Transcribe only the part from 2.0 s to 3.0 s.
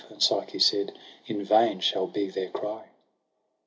be their cry.'